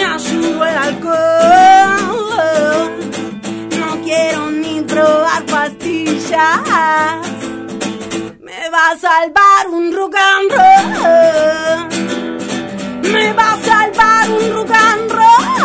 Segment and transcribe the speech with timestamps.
[0.00, 1.18] me ayudó el alcohol.
[3.78, 7.20] No quiero ni probar pastillas.
[8.40, 11.88] Me va a salvar un rock and roll.
[13.12, 15.60] Me va a salvar un rock and roll.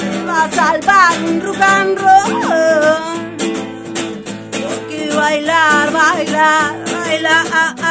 [0.00, 2.42] Me va a salvar un rock and roll.
[4.62, 7.85] Porque bailar, bailar, bailar.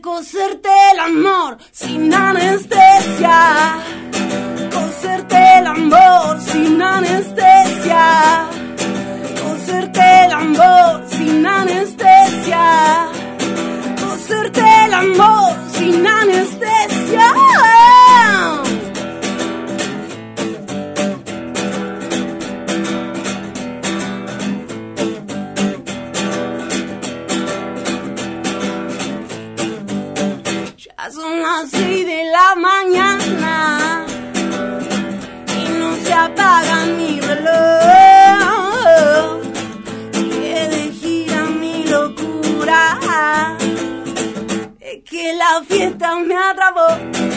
[0.00, 3.78] Coserte el amor sin anestesia.
[4.72, 8.48] Coserte el amor sin anestesia
[9.42, 13.08] coserte el amor sin anestesia.
[14.00, 17.32] Coserte el amor sin anestesia.
[31.62, 34.04] Las seis de la mañana
[35.60, 37.42] y no se apaga mi reloj.
[40.12, 43.56] Sigue de gira mi locura.
[44.80, 47.31] Es que la fiesta me atrapó.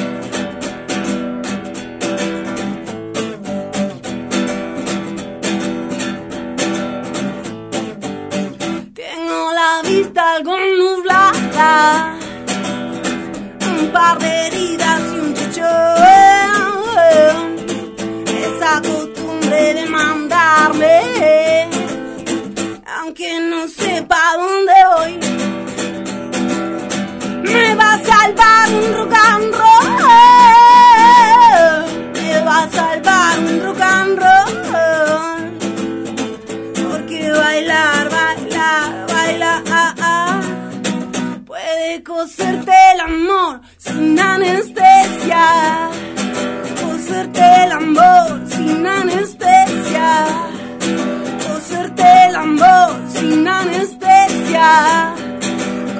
[53.16, 55.16] Sin anestesia.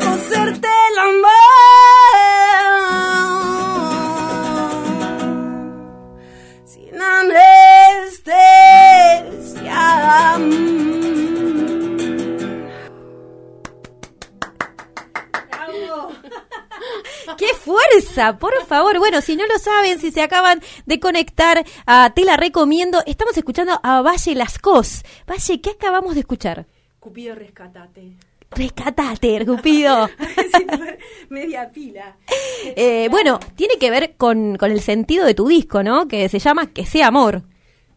[0.04, 1.36] Coserte el amor
[6.66, 7.46] sin anestesia.
[17.38, 18.38] ¡Qué fuerza!
[18.38, 18.98] Por favor.
[19.00, 23.04] Bueno, si no lo saben, si se acaban de conectar, a te la recomiendo.
[23.06, 25.04] Estamos escuchando a Valle Lascos.
[25.30, 26.66] Valle, ¿qué acabamos de escuchar?
[27.06, 28.14] Cupido, rescatate.
[28.50, 30.10] Rescatate, Cupido.
[31.30, 32.18] Media pila.
[32.76, 36.08] Eh, bueno, tiene que ver con, con el sentido de tu disco, ¿no?
[36.08, 37.44] Que se llama Que sea amor.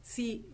[0.02, 0.44] Sí.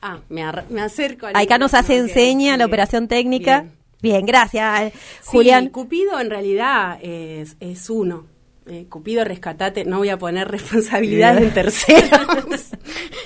[0.00, 3.62] Ah, me, me acerco al Acá nos hace enseña la operación técnica.
[3.62, 3.84] bien.
[4.00, 5.70] Bien, gracias, Sí, Julián.
[5.70, 8.26] Cupido en realidad es, es uno.
[8.66, 12.20] Eh, Cupido rescatate, no voy a poner responsabilidad en terceros.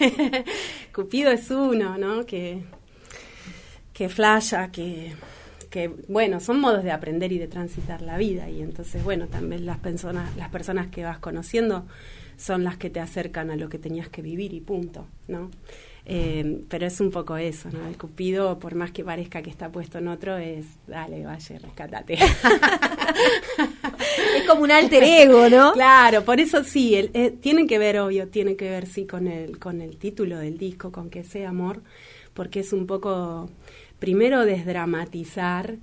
[0.94, 2.24] Cupido es uno, ¿no?
[2.24, 2.62] Que,
[3.98, 5.12] que flasha, que,
[5.70, 8.48] que, bueno, son modos de aprender y de transitar la vida.
[8.48, 11.84] Y entonces, bueno, también las personas, las personas que vas conociendo
[12.36, 15.50] son las que te acercan a lo que tenías que vivir y punto, ¿no?
[16.06, 17.88] Eh, pero es un poco eso, ¿no?
[17.88, 22.18] El cupido, por más que parezca que está puesto en otro, es, dale, vaya, rescatate.
[24.36, 25.72] Es como un alter ego, ¿no?
[25.72, 29.26] Claro, por eso sí, el, eh, tiene que ver, obvio, tiene que ver, sí, con
[29.26, 31.82] el, con el título del disco, con que sea amor,
[32.32, 33.50] porque es un poco,
[33.98, 35.74] primero, desdramatizar.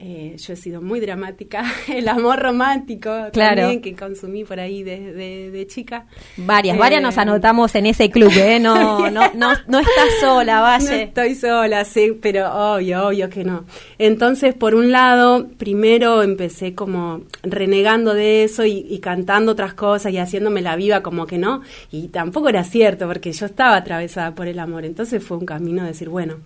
[0.00, 3.62] eh, yo he sido muy dramática, el amor romántico Claro.
[3.62, 6.06] también que consumí por ahí de, de- de chica.
[6.36, 8.60] Varias, Eh, varias nos anotamos en ese club, ¿eh?
[8.60, 11.02] No, no, no, no estás sola, No Valle.
[11.02, 13.64] estoy sola, sí, pero obvio, obvio que no.
[13.98, 20.12] Entonces, por un lado, primero empecé como renegando de eso y, y cantando otras cosas
[20.12, 21.62] y haciéndome la viva como que no.
[21.90, 24.84] Y tampoco era cierto, porque yo estaba atravesada por el amor.
[24.84, 26.36] Entonces fue un camino de decir, bueno,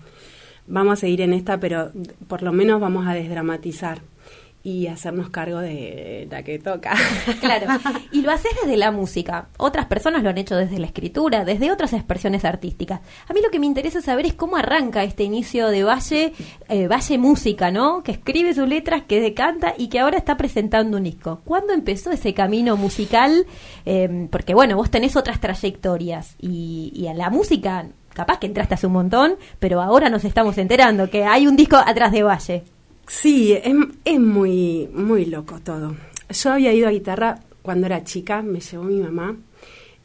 [0.66, 1.92] vamos a seguir en esta, pero
[2.28, 4.00] por lo menos vamos a desdramatizar
[4.64, 6.94] y hacernos cargo de la que toca.
[7.40, 7.66] Claro.
[8.12, 9.48] Y lo haces desde la música.
[9.58, 13.00] Otras personas lo han hecho desde la escritura, desde otras expresiones artísticas.
[13.28, 16.32] A mí lo que me interesa saber es cómo arranca este inicio de Valle,
[16.68, 18.02] eh, Valle Música, ¿no?
[18.02, 21.40] Que escribe sus letras, que canta y que ahora está presentando un disco.
[21.44, 23.46] ¿Cuándo empezó ese camino musical?
[23.86, 28.74] Eh, porque bueno, vos tenés otras trayectorias y, y a la música capaz que entraste
[28.74, 32.62] hace un montón, pero ahora nos estamos enterando que hay un disco atrás de Valle.
[33.06, 35.96] Sí, es, muy, muy loco todo.
[36.30, 39.36] Yo había ido a guitarra cuando era chica, me llevó mi mamá,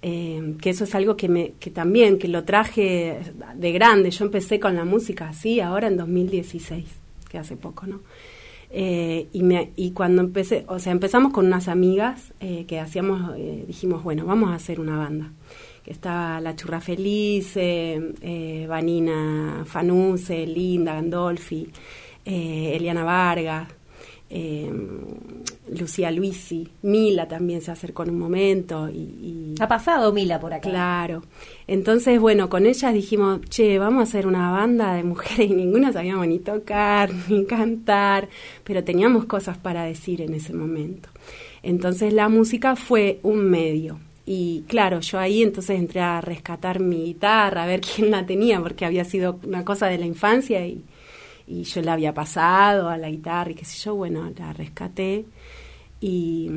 [0.01, 3.19] eh, que eso es algo que, me, que también, que lo traje
[3.55, 4.11] de grande.
[4.11, 6.85] Yo empecé con la música así, ahora en 2016,
[7.29, 8.01] que hace poco, ¿no?
[8.69, 13.33] Eh, y, me, y cuando empecé, o sea, empezamos con unas amigas eh, que hacíamos,
[13.37, 15.31] eh, dijimos, bueno, vamos a hacer una banda.
[15.87, 17.55] Que estaba La Churra Feliz,
[18.67, 21.71] Vanina Fanuse, Linda Gandolfi,
[22.25, 23.69] Eliana Vargas,
[24.29, 24.69] eh,
[25.69, 28.89] Lucía Luisi, Mila también se acercó en un momento.
[28.89, 30.69] Y, ha pasado Mila por acá.
[30.69, 31.23] Claro.
[31.65, 35.93] Entonces, bueno, con ellas dijimos, che, vamos a hacer una banda de mujeres y ninguna
[35.93, 38.27] sabíamos ni tocar, ni cantar,
[38.63, 41.09] pero teníamos cosas para decir en ese momento.
[41.63, 43.99] Entonces la música fue un medio.
[44.29, 48.59] Y claro, yo ahí entonces entré a rescatar mi guitarra, a ver quién la tenía,
[48.59, 50.83] porque había sido una cosa de la infancia y,
[51.47, 55.23] y yo la había pasado a la guitarra y qué sé yo, bueno, la rescaté.
[56.01, 56.51] Y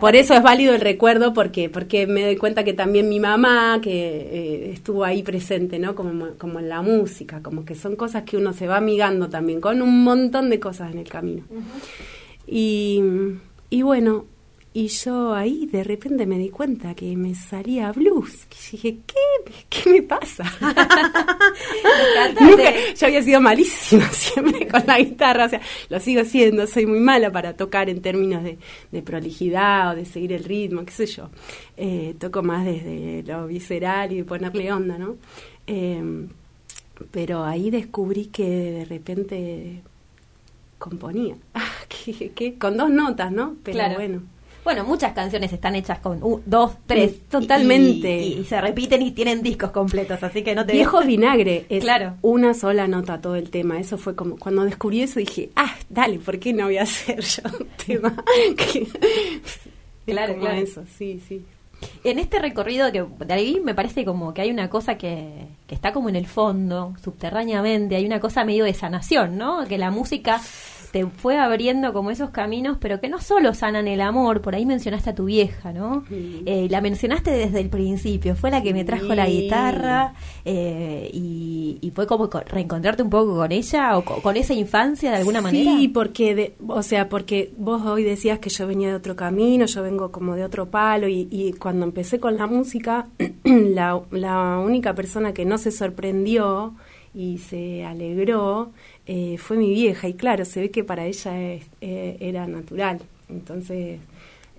[0.00, 3.80] por eso es válido el recuerdo porque porque me doy cuenta que también mi mamá
[3.82, 8.22] que eh, estuvo ahí presente no como como en la música como que son cosas
[8.22, 11.42] que uno se va amigando también con un montón de cosas en el camino.
[12.46, 13.02] Y
[13.68, 14.24] y bueno
[14.76, 18.48] y yo ahí de repente me di cuenta que me salía blues.
[18.50, 19.52] Y dije, ¿qué?
[19.68, 20.42] ¿Qué me pasa?
[22.98, 26.98] yo había sido malísima siempre con la guitarra, o sea, lo sigo siendo, soy muy
[26.98, 31.30] mala para tocar en términos de, prolijidad o de seguir el ritmo, qué sé yo.
[31.76, 35.18] Eh, toco más desde lo visceral y ponerle onda, ¿no?
[35.68, 36.30] Em,
[37.12, 39.82] pero ahí descubrí que de repente
[40.80, 41.36] componía.
[41.88, 43.54] ¿Qué, Con dos notas, ¿no?
[43.62, 44.33] Pero bueno
[44.64, 47.28] bueno, muchas canciones están hechas con dos, tres.
[47.28, 48.16] Totalmente.
[48.16, 50.72] Y, se repiten y tienen discos completos, así que no te...
[50.72, 52.14] Viejo vinagre, es claro.
[52.22, 53.78] una sola nota todo el tema.
[53.78, 57.20] Eso fue como, cuando descubrí eso dije, ah, dale, ¿por qué no voy a hacer
[57.20, 58.16] yo un tema?
[60.06, 60.56] claro, claro.
[60.56, 61.44] eso, sí, sí.
[62.02, 65.74] En este recorrido que de ahí me parece como que hay una cosa que, que
[65.74, 69.66] está como en el fondo, subterráneamente, hay una cosa medio de sanación, ¿no?
[69.66, 70.40] Que la música
[70.94, 74.64] te fue abriendo como esos caminos, pero que no solo sanan el amor, por ahí
[74.64, 76.04] mencionaste a tu vieja, ¿no?
[76.08, 80.14] Eh, la mencionaste desde el principio, fue la que me trajo la guitarra
[80.44, 85.40] eh, y, fue como reencontrarte un poco con ella o con, esa infancia de alguna
[85.40, 85.76] manera.
[85.76, 89.82] Sí, porque, o sea, porque vos hoy decías que yo venía de otro camino, yo
[89.82, 93.08] vengo como de otro palo y, y cuando empecé con la música,
[93.44, 96.76] la, la única persona que no se sorprendió
[97.14, 98.72] y se alegró
[99.06, 103.00] eh, fue mi vieja y claro, se ve que para ella eh, era natural.
[103.28, 104.00] Entonces,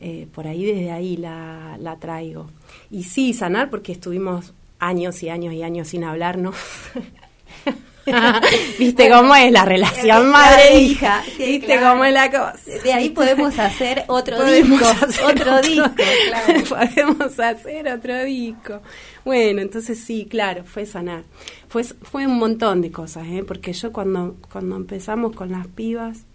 [0.02, 2.48] eh, por ahí desde ahí la, la traigo.
[2.92, 6.56] Y sí, sanar porque estuvimos años y años y años sin hablarnos.
[8.80, 11.24] ¿Viste cómo es la relación madre-hija?
[11.38, 12.56] ¿Viste cómo es la cosa?
[12.84, 14.86] De ahí podemos hacer otro disco.
[15.26, 15.90] otro, disco,
[16.70, 18.82] podemos hacer otro disco.
[19.24, 21.24] Bueno, entonces sí, claro, fue sanar.
[21.68, 23.44] Fue, fue un montón de cosas, ¿eh?
[23.46, 26.26] porque yo cuando, cuando empezamos con las pibas,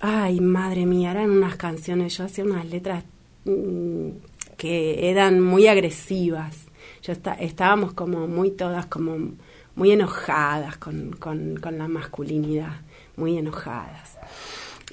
[0.00, 3.02] ay, madre mía, eran unas canciones, yo hacía unas letras
[3.44, 4.10] mm,
[4.56, 6.66] que eran muy agresivas.
[7.02, 9.32] Yo está, estábamos como muy todas como
[9.78, 12.80] muy enojadas con, con, con la masculinidad,
[13.16, 14.18] muy enojadas.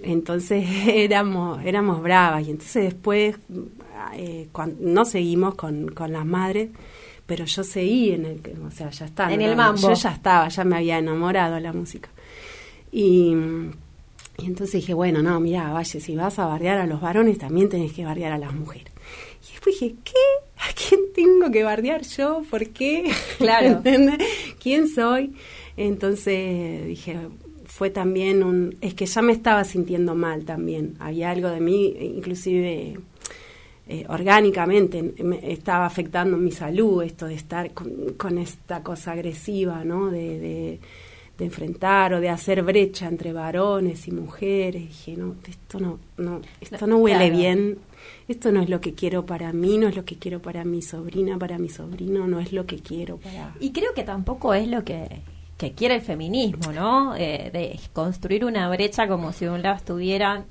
[0.03, 3.37] Entonces éramos, éramos bravas y entonces después
[4.13, 4.47] eh,
[4.79, 6.69] no seguimos con, con las madres,
[7.25, 9.33] pero yo seguí en el, o sea, ya estaba.
[9.33, 9.89] En el mambo.
[9.89, 12.09] Yo ya estaba, ya me había enamorado de la música.
[12.91, 13.33] Y,
[14.37, 17.69] y entonces dije, bueno, no, mira, vaya, si vas a bardear a los varones, también
[17.69, 18.93] tenés que bardear a las mujeres.
[19.65, 20.11] Después dije, ¿qué?
[20.57, 22.43] ¿A quién tengo que bardear yo?
[22.49, 23.11] ¿Por qué?
[23.37, 23.81] Claro.
[24.61, 25.33] ¿Quién soy?
[25.75, 27.17] Entonces dije,
[27.65, 28.77] fue también un...
[28.81, 30.95] Es que ya me estaba sintiendo mal también.
[30.99, 32.97] Había algo de mí, inclusive
[33.87, 40.11] eh, orgánicamente, me estaba afectando mi salud esto de estar con, esta cosa agresiva, ¿no?
[40.11, 40.79] De, de,
[41.37, 44.83] de, enfrentar o de hacer brecha entre varones y mujeres.
[44.83, 47.77] dije, no, esto no, no, esto no huele bien
[48.27, 50.81] esto no es lo que quiero para mí, no es lo que quiero para mi
[50.81, 53.53] sobrina, para mi sobrino, no es lo que quiero para...
[53.59, 55.21] Y creo que tampoco es lo que,
[55.57, 57.15] que quiere el feminismo, ¿no?
[57.15, 60.45] Eh, de construir una brecha como si de un lado estuvieran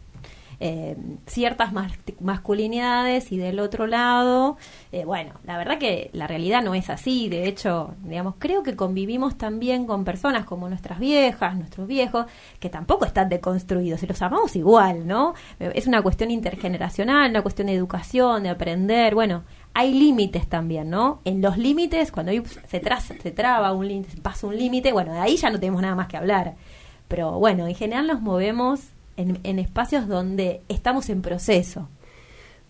[0.60, 0.96] eh,
[1.26, 1.72] ciertas
[2.20, 4.56] masculinidades y del otro lado,
[4.92, 8.76] eh, bueno, la verdad que la realidad no es así, de hecho, digamos, creo que
[8.76, 12.26] convivimos también con personas como nuestras viejas, nuestros viejos,
[12.60, 15.34] que tampoco están deconstruidos y los amamos igual, ¿no?
[15.58, 19.44] Es una cuestión intergeneracional, una cuestión de educación, de aprender, bueno,
[19.74, 21.20] hay límites también, ¿no?
[21.24, 22.80] En los límites, cuando se,
[23.20, 26.06] se traba un límite, pasa un límite, bueno, de ahí ya no tenemos nada más
[26.06, 26.54] que hablar.
[27.08, 31.88] Pero bueno, en general nos movemos en, espacios donde estamos en proceso.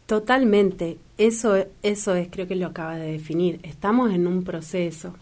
[0.06, 5.14] Totalmente, eso, eso es, creo que lo acaba de definir, estamos en un proceso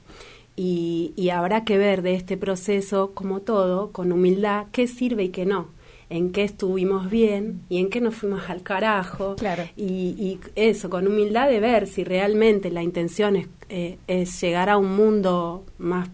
[0.56, 5.28] Y, y habrá que ver de este proceso, como todo, con humildad, qué sirve y
[5.28, 5.68] qué no
[6.12, 9.34] en qué estuvimos bien y en qué nos fuimos al carajo.
[9.36, 9.62] Claro.
[9.78, 14.68] Y, y eso, con humildad de ver si realmente la intención es, eh, es llegar
[14.68, 16.10] a un mundo más,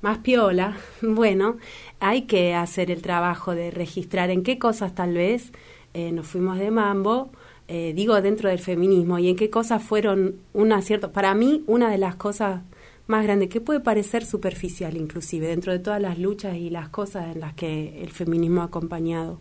[0.00, 1.58] más piola, bueno,
[2.00, 5.52] hay que hacer el trabajo de registrar en qué cosas tal vez
[5.92, 7.30] eh, nos fuimos de mambo,
[7.68, 11.12] eh, digo dentro del feminismo, y en qué cosas fueron un acierto.
[11.12, 12.62] Para mí, una de las cosas
[13.06, 17.34] más grande, que puede parecer superficial inclusive, dentro de todas las luchas y las cosas
[17.34, 19.40] en las que el feminismo ha acompañado.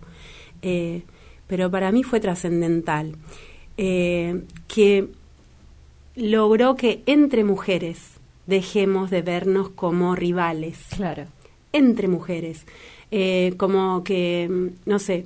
[0.62, 1.04] Eh,
[1.48, 3.16] pero para mí fue trascendental,
[3.78, 5.08] que
[6.16, 10.80] logró que entre mujeres dejemos de vernos como rivales.
[10.96, 11.25] Claro.
[11.72, 12.66] Entre mujeres.
[13.12, 15.26] Eh, como que, no sé,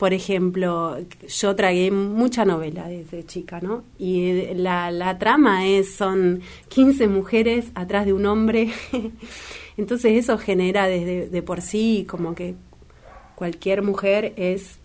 [0.00, 0.96] por ejemplo,
[1.28, 3.84] yo tragué mucha novela desde chica, ¿no?
[3.98, 8.70] Y la, la trama es, son 15 mujeres atrás de un hombre.
[9.76, 12.54] Entonces eso genera desde de por sí como que
[13.34, 14.79] cualquier mujer es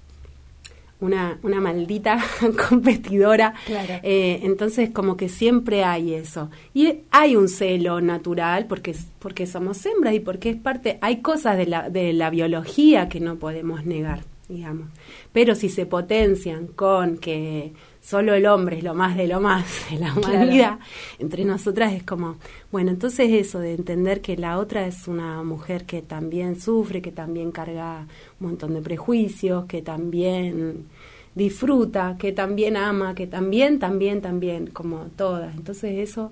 [1.00, 2.24] una, una maldita
[2.70, 3.54] competidora.
[3.66, 3.96] Claro.
[4.04, 6.50] Eh, entonces como que siempre hay eso.
[6.74, 11.58] Y hay un celo natural porque, porque somos hembras y porque es parte, hay cosas
[11.58, 14.90] de la, de la biología que no podemos negar digamos.
[15.32, 17.74] Pero si se potencian con que
[18.06, 20.80] solo el hombre es lo más de lo más de la humanidad,
[21.18, 22.38] entre nosotras es como,
[22.72, 27.12] bueno, entonces eso de entender que la otra es una mujer que también sufre, que
[27.12, 28.06] también carga
[28.40, 30.86] un montón de prejuicios, que también
[31.34, 35.56] disfruta, que también ama, que también, también, también, como todas.
[35.56, 36.32] Entonces eso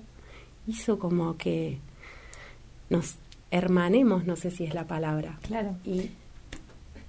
[0.66, 1.78] hizo como que
[2.88, 3.16] nos
[3.50, 5.38] hermanemos, no sé si es la palabra.
[5.42, 5.74] Claro.
[5.84, 6.10] Y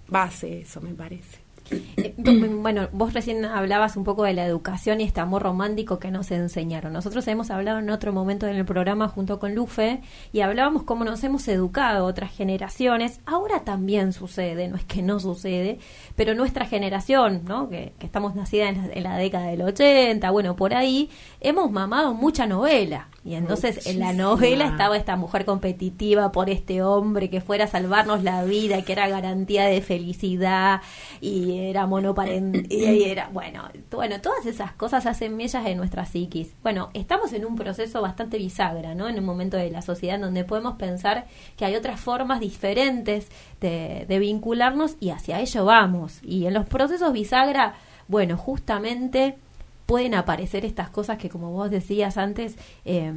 [0.07, 1.44] base eso, me parece.
[1.71, 2.13] Eh,
[2.61, 6.31] bueno, vos recién hablabas un poco de la educación y este amor romántico que nos
[6.31, 6.93] enseñaron.
[6.93, 11.05] Nosotros hemos hablado en otro momento en el programa junto con Lufe y hablábamos cómo
[11.05, 13.19] nos hemos educado otras generaciones.
[13.25, 15.79] Ahora también sucede, no es que no sucede,
[16.15, 17.69] pero nuestra generación, ¿no?
[17.69, 21.09] que, que estamos nacidas en la, en la década del 80, bueno, por ahí,
[21.41, 23.07] hemos mamado mucha novela.
[23.25, 27.67] Y entonces en la novela estaba esta mujer competitiva por este hombre que fuera a
[27.67, 30.81] salvarnos la vida, que era garantía de felicidad
[31.21, 36.53] y era monoparental y era bueno, bueno, todas esas cosas hacen mellas en nuestra psiquis.
[36.61, 39.09] Bueno, estamos en un proceso bastante bisagra, ¿no?
[39.09, 41.25] En un momento de la sociedad en donde podemos pensar
[41.57, 43.29] que hay otras formas diferentes
[43.59, 46.19] de, de vincularnos y hacia ello vamos.
[46.21, 47.73] Y en los procesos bisagra,
[48.07, 49.39] bueno, justamente
[49.85, 53.13] pueden aparecer estas cosas que, como vos decías antes, eh,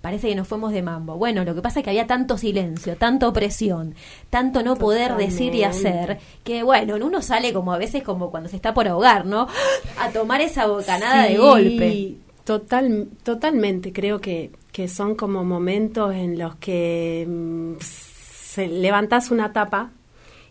[0.00, 1.16] parece que nos fuimos de mambo.
[1.16, 3.94] Bueno, lo que pasa es que había tanto silencio, tanta opresión,
[4.30, 8.48] tanto no poder decir y hacer, que bueno, uno sale como a veces como cuando
[8.48, 9.46] se está por ahogar, ¿no?
[9.98, 12.14] A tomar esa bocanada Sí, de golpe.
[12.44, 19.52] Total, totalmente, creo que, que son como momentos en los que mm, se, levantás una
[19.52, 19.90] tapa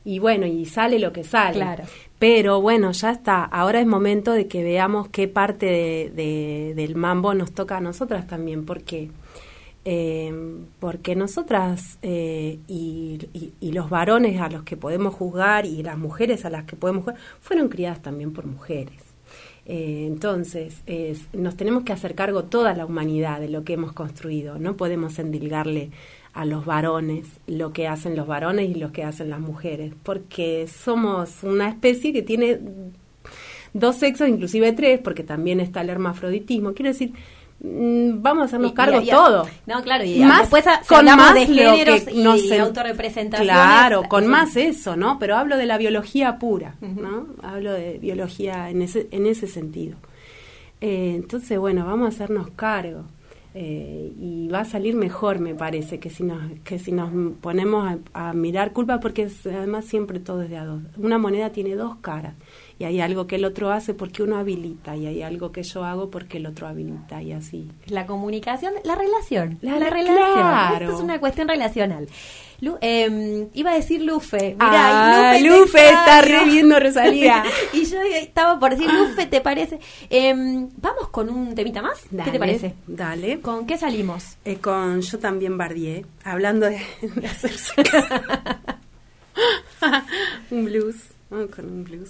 [0.06, 1.56] y bueno, y sale lo que sale.
[1.56, 1.84] Claro.
[2.20, 3.44] Pero bueno, ya está.
[3.44, 7.82] Ahora es momento de que veamos qué parte de, de- del mambo nos toca a
[7.82, 9.10] nosotras también, porque
[9.86, 10.34] eh,
[10.80, 13.20] porque nosotras eh, y,
[13.72, 17.22] los varones a los que podemos juzgar y las mujeres a las que podemos juzgar
[17.40, 18.96] fueron criadas también por mujeres.
[19.66, 23.94] Eh, entonces, es- nos tenemos que hacer cargo toda la humanidad de lo que hemos
[23.94, 24.58] construido.
[24.60, 25.92] No podemos endilgarle
[26.39, 30.67] a los varones lo que hacen los varones y lo que hacen las mujeres, porque
[30.67, 32.60] somos una especie que tiene
[33.74, 36.74] dos sexos, inclusive tres, porque también está el hermafroditismo.
[36.74, 37.12] Quiero decir,
[37.60, 39.48] mm, vamos a hacernos cargo todo.
[39.65, 42.24] No, claro, y Más después a- con más de géneros que y
[42.60, 43.53] autorrepresentaciones.
[43.53, 44.29] Claro, con sí.
[44.29, 45.17] más eso, ¿no?
[45.20, 46.75] Pero hablo de la biología pura.
[46.82, 47.27] ¿no?
[47.44, 49.98] Hablo de biología en ese, en ese sentido.
[50.82, 53.06] Eh, entonces, bueno, vamos a hacernos cargo.
[53.54, 57.10] Eh, y va a salir mejor, me parece, que si nos, que si nos
[57.42, 60.82] ponemos a, a mirar culpa, porque es- además siempre todo es de a dos.
[60.98, 62.36] Una moneda tiene dos caras,
[62.77, 65.84] y hay algo que el otro hace porque uno habilita, y hay algo que yo
[65.86, 67.68] hago porque el otro habilita, y así.
[67.88, 69.58] La comunicación, la relación.
[69.62, 70.18] La- La, relación.
[70.36, 70.86] claro.
[70.86, 72.08] Esto es una cuestión relacional.
[72.60, 74.56] Lu- eh, iba a decir Lufe.
[74.60, 77.44] Mirá, Ah, te Lufe está reviendo Rosalía.
[77.74, 79.80] y yo estaba por decir, Lufe, ¿te parece?
[80.10, 82.00] Em, Vamos con un temita más.
[82.24, 82.74] ¿Qué te parece?
[82.88, 83.42] Dale.
[83.42, 84.38] ¿Con qué salimos?
[84.46, 86.82] Eh, con Yo también bardié, hablando de,
[87.16, 87.74] de hacerse
[90.52, 90.96] un blues.
[91.30, 92.10] Vamos con un blues.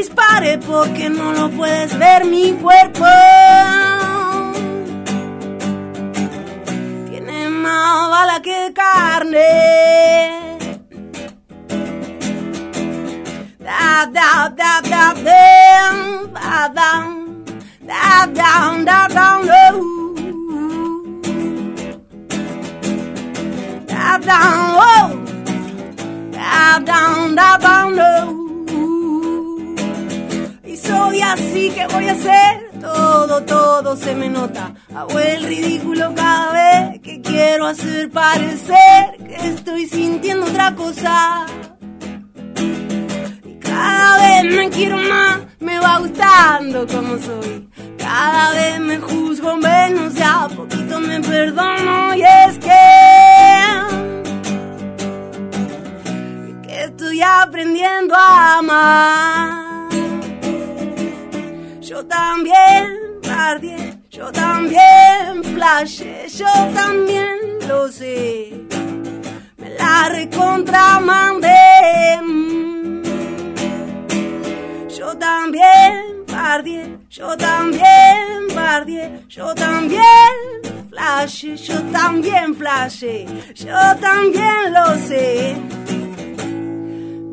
[0.00, 3.04] Dispare, porque no lo puedes ver mi cuerpo.
[7.10, 9.50] Tiene más bala que carne.
[13.58, 15.44] Da da da da da
[16.36, 16.90] da da
[17.90, 18.52] da da
[18.88, 19.28] da da
[24.18, 24.38] da
[24.76, 25.10] oh,
[27.34, 28.39] da da.
[31.20, 34.72] Y así que voy a hacer todo, todo se me nota.
[34.94, 41.44] Hago el ridículo cada vez que quiero hacer parecer que estoy sintiendo otra cosa.
[43.44, 47.68] Y cada vez me quiero más, me va gustando como soy.
[47.98, 52.80] Cada vez me juzgo menos, ya a poquito me perdono y es que
[56.82, 59.59] estoy aprendiendo a amar.
[62.10, 68.66] Yo también bardié, yo también flashé, yo también lo sé.
[69.56, 71.48] Me la recontramandé.
[74.88, 80.02] Yo también bardié, yo también bardié, yo también
[80.90, 85.56] flashé, yo también flashé, yo también lo sé.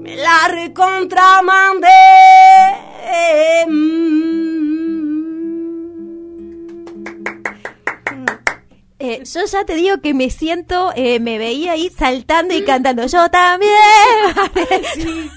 [0.03, 1.87] Me la recontramandé.
[9.07, 13.05] Eh, yo ya te digo que me siento, eh, me veía ahí saltando y cantando.
[13.07, 13.71] Yo también.
[14.95, 15.29] Sí,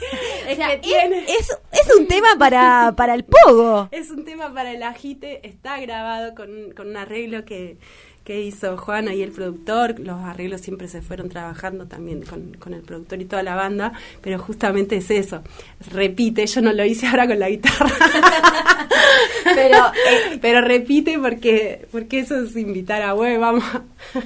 [0.49, 1.25] es O sea, que es, tiene.
[1.25, 3.89] es- es un tema para, para el pogo.
[3.93, 7.79] Es un tema para el agite, está grabado con, con un arreglo que,
[8.31, 9.99] que hizo Juana y el productor.
[9.99, 13.93] Los arreglos siempre se fueron trabajando también con, con el productor y toda la banda,
[14.21, 15.43] pero justamente es eso.
[15.91, 17.91] Repite, yo no lo hice ahora con la guitarra.
[19.55, 23.65] Pero, eh, pero repite porque, porque eso es invitar a web, vamos.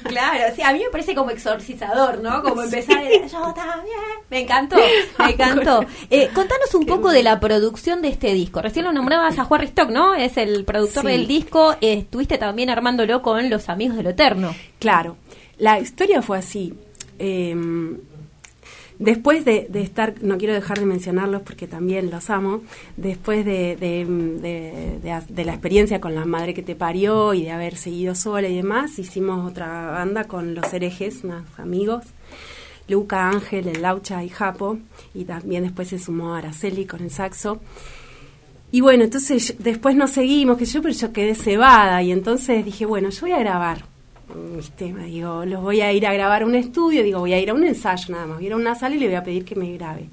[0.05, 2.43] Claro, sí, a mí me parece como exorcizador, ¿no?
[2.43, 3.97] Como empezar, a- yo también.
[4.31, 4.77] Me encantó,
[5.19, 5.85] me encantó.
[6.11, 8.61] Eh, contanos un poco de la producción de este disco.
[8.61, 10.15] Recién lo nombrabas a Juan Ristock, ¿no?
[10.15, 11.09] Es el productor Sí.
[11.13, 11.75] del disco.
[11.81, 14.55] Eh, estuviste también armándolo con los amigos de lo eterno.
[14.79, 15.17] Claro,
[15.59, 16.75] la historia fue así.
[17.19, 17.55] Eh,
[18.99, 22.63] después de, estar, no quiero dejar de mencionarlos porque también los amo,
[22.97, 27.43] después de, de, de- de- de la experiencia con la madre que te parió y
[27.43, 32.05] de haber seguido sola y demás, hicimos otra banda con los herejes, unos amigos.
[32.87, 34.79] Luca, Ángel, el Laucha y Japo,
[35.15, 37.61] y también después se sumó Araceli con el saxo.
[38.75, 42.85] Y bueno, entonces después nos seguimos, que yo, pero yo quedé cebada y entonces dije,
[42.87, 43.85] bueno, yo voy a grabar
[44.57, 47.39] mis temas, digo, los voy a ir a grabar a un estudio, digo, voy a
[47.41, 49.15] ir a un ensayo nada más, voy a ir a una sala y le voy
[49.15, 50.09] a pedir que me grabe.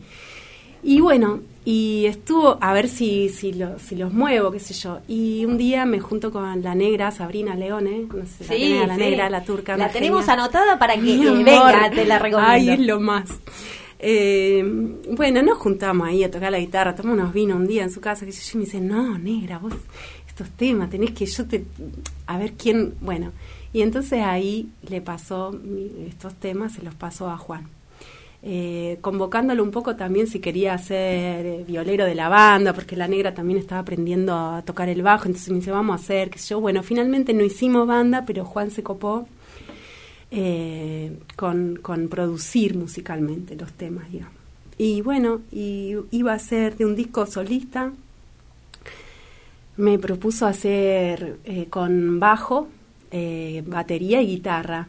[0.83, 4.99] Y bueno, y estuvo a ver si, si, lo- si los muevo, qué sé yo.
[5.07, 8.87] Y un día me junto con la negra Sabrina Leone, no sé la tenés a
[8.87, 9.01] la sí.
[9.01, 9.75] negra, la turca.
[9.77, 10.33] La tenemos genia.
[10.33, 12.51] anotada para que eh, venga, te la recomiendo.
[12.51, 13.29] Ay, es lo más.
[14.03, 14.63] Eh,
[15.11, 18.01] bueno, nos juntamos ahí a tocar la guitarra, tomamos unos vinos un día en su
[18.01, 19.73] casa, que yo, y me dice, no, negra, vos
[20.27, 21.65] estos temas, tenés que yo te...
[22.25, 22.95] A ver quién...
[23.01, 23.31] Bueno,
[23.73, 25.55] y entonces ahí le pasó
[26.07, 27.67] estos temas, se los pasó a Juan.
[28.43, 33.07] Eh, convocándolo un poco también si quería ser eh, violero de la banda, porque la
[33.07, 36.49] negra también estaba aprendiendo a tocar el bajo, entonces me dice, vamos a hacer, sé
[36.49, 36.59] yo.
[36.59, 39.27] Bueno, finalmente no hicimos banda, pero Juan se copó
[40.33, 44.33] eh, con, producir musicalmente los temas, digamos.
[44.77, 47.91] Y bueno, iba a ser de un disco solista.
[49.75, 52.69] Me propuso hacer eh, con bajo,
[53.11, 54.87] eh, batería y guitarra.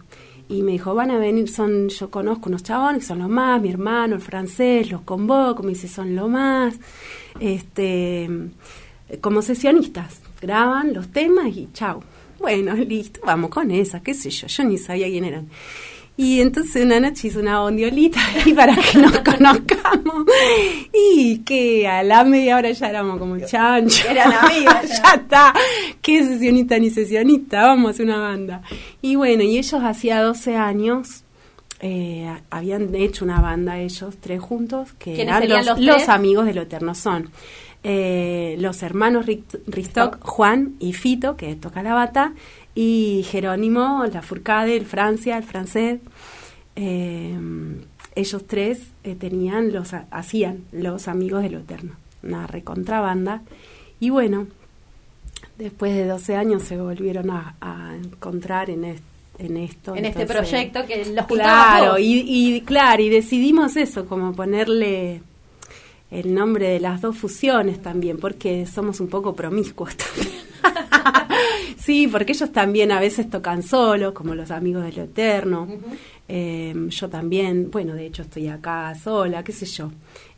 [0.49, 3.61] Y me dijo, van a venir, son, yo conozco unos chabones que son los más,
[3.61, 6.79] mi hermano, el francés, los convoco, me dice, son lo más.
[7.41, 8.31] Este,
[9.21, 12.03] como sesionistas, graban los temas y chau.
[12.43, 15.49] Bueno, listo, vamos con esa, qué sé yo, yo ni sabía quién eran.
[16.15, 20.27] Y entonces una noche hice una bondiolita ahí para que nos conozcamos.
[20.93, 24.07] Y que a la media hora ya éramos como chancho.
[24.11, 25.03] Eran amigas.
[25.03, 25.55] ya está.
[26.03, 28.61] Qué sesionista ni sesionista, vamos a hacer una banda.
[29.01, 31.25] Y bueno, y ellos hacía 12 años
[31.81, 36.55] eh, habían hecho una banda ellos tres juntos que eran los, los, los, amigos de
[36.55, 37.29] lo eterno son
[37.85, 39.27] eh, los hermanos
[39.67, 42.33] Ristock, Juan y Fito que toca la bata
[42.75, 46.01] y Jerónimo la Furcade el Francia el francés.
[46.77, 47.37] Eh,
[48.15, 53.43] ellos tres eh, tenían los hacían los amigos de lo eterno una recontrabanda.
[54.01, 54.47] Y bueno
[55.59, 59.97] después de 12 años se volvieron a, a encontrar en este en esto.
[59.97, 65.23] En este proyecto que los Claro, y, y, claro, y decidimos eso, como ponerle
[66.13, 70.37] el nombre de las dos fusiones también, porque somos un poco promiscuos también.
[71.79, 75.63] sí, porque ellos también a veces tocan solos, como los amigos de lo eterno.
[75.63, 75.97] Uh -huh.
[76.29, 79.91] eh, yo también, bueno, de hecho estoy acá sola, qué sé yo.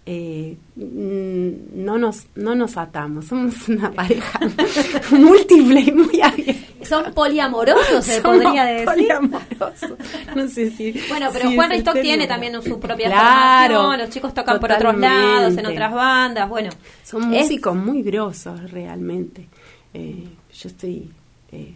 [0.07, 4.38] Eh, no nos no nos atamos, somos una pareja
[5.12, 6.85] múltiple y muy abierta.
[6.85, 8.85] Son poliamorosos, se podría decir.
[8.85, 9.95] Poliamorosos.
[10.37, 10.93] No sé si.
[11.09, 14.71] Bueno, pero si Juan Ristock tiene también su propia Claro, formación, los chicos tocan por
[14.73, 16.69] otros lados, en otras bandas, bueno.
[17.03, 19.49] Son es- músicos muy grosos realmente.
[19.95, 21.09] Eh, yo estoy
[21.53, 21.75] eh,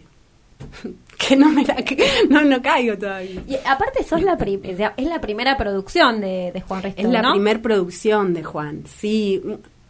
[1.19, 1.97] que no me la que-
[2.29, 3.43] no no caigo todavía.
[3.47, 7.21] Y aparte sos la prim- es la primera producción de, de Juan Ristock, Es la
[7.21, 7.31] ¿no?
[7.33, 8.83] primer producción de Juan.
[8.87, 9.41] Sí,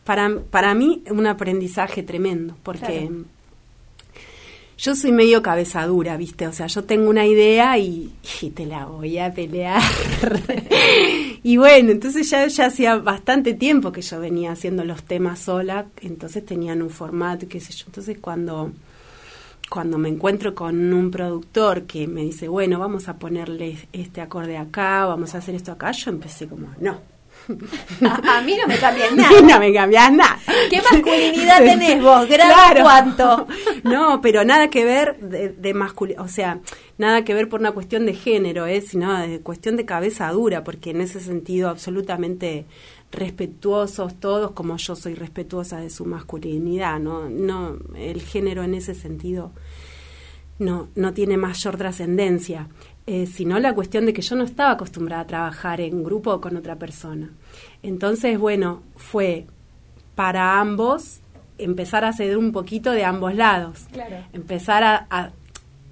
[0.03, 3.25] para, para mí un aprendizaje tremendo, porque Claro.
[4.77, 6.47] yo soy medio cabeza dura, ¿viste?
[6.47, 8.11] O sea, yo tengo una idea y,
[8.41, 9.81] y te la voy a pelear.
[11.43, 15.85] y bueno, entonces ya, ya hacía bastante tiempo que yo venía haciendo los temas sola,
[16.01, 17.83] entonces tenían un formato y qué sé yo.
[17.87, 18.71] Entonces cuando
[19.69, 24.57] cuando me encuentro con un productor que me dice, bueno, vamos a ponerle este acorde
[24.57, 26.99] acá, vamos a hacer esto acá, yo empecé como, no.
[28.07, 29.59] A, a mí no me cambian no nada.
[29.59, 30.39] me cambias nada.
[30.69, 32.27] ¿Qué masculinidad tenés vos?
[32.29, 33.47] ¿Grado cuánto?
[33.83, 36.59] No, pero nada que ver de, de masculinidad, o sea,
[36.97, 38.81] nada que ver por una cuestión de género, ¿eh?
[38.81, 42.65] sino de cuestión de cabeza dura, porque en ese sentido absolutamente
[43.11, 47.29] respetuosos todos, como yo soy respetuosa de su masculinidad, ¿no?
[47.29, 49.51] No, el género en ese sentido
[50.59, 52.67] no, no tiene mayor trascendencia,
[53.07, 56.41] eh, sino la cuestión de que yo no estaba acostumbrada a trabajar en grupo o
[56.41, 57.31] con otra persona.
[57.81, 59.47] Entonces, bueno, fue
[60.15, 61.21] para ambos
[61.57, 63.87] empezar a ceder un poquito de ambos lados.
[63.91, 64.17] Claro.
[64.33, 65.31] Empezar a, a,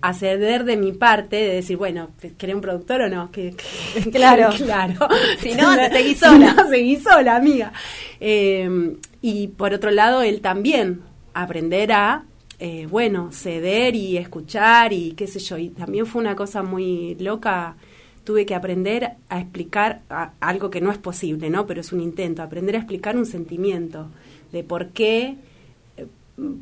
[0.02, 3.32] a ceder de mi parte, de decir, bueno, ¿querés un productor o no?
[3.32, 3.56] Que,
[4.04, 4.50] que- Claro.
[4.58, 5.08] claro.
[5.40, 6.54] Si no, te Si sola.
[6.54, 7.74] no, seguí sola, amiga.
[8.20, 11.02] Eh, y por otro lado, él también,
[11.34, 12.24] aprender a,
[12.60, 15.58] eh, bueno, ceder y escuchar y qué sé yo.
[15.58, 17.76] Y también fue una cosa muy loca.
[18.24, 21.66] Tuve que aprender a explicar a- algo que no es posible, ¿no?
[21.66, 24.10] Pero es un intento, aprender a explicar un sentimiento
[24.52, 25.36] de por qué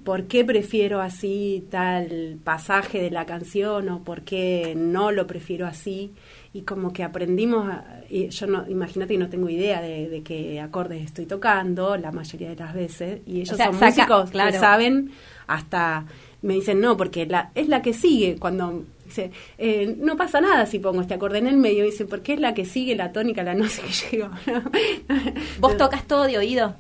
[0.06, 5.68] por qué prefiero así tal pasaje de la canción o por qué no lo prefiero
[5.68, 6.12] así
[6.54, 10.22] y como que aprendimos a- y yo no imagínate que no tengo idea de, de
[10.24, 13.88] qué acordes estoy tocando la mayoría de las veces y ellos O sea, son saca-
[13.88, 14.52] músicos claro.
[14.54, 15.12] que saben
[15.48, 16.06] hasta
[16.42, 20.66] me dicen no porque la, es la que sigue cuando dice eh, no pasa nada
[20.68, 23.44] si pongo este acorde en el medio dice porque es la que sigue la tónica
[23.44, 24.30] la no sé qué yo
[25.60, 26.76] ¿Vos tocas todo de oído?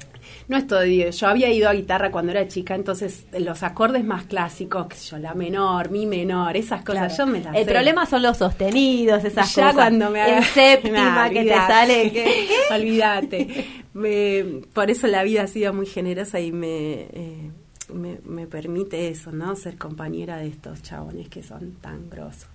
[0.47, 4.25] No es todo Yo había ido a guitarra cuando era chica, entonces los acordes más
[4.25, 7.71] clásicos, sé yo, la menor, mi menor, esas cosas, yo me las El sé.
[7.71, 9.75] problema son los sostenidos, esas ya cosas.
[9.75, 12.11] cuando me haga En séptima Nah, que te sale.
[12.13, 13.65] que- Olvídate.
[13.93, 17.51] Me- por eso la vida ha sido muy generosa y me, eh,
[17.93, 19.55] me, me permite eso, ¿no?
[19.55, 22.47] Ser compañera de estos chabones que son tan grosos.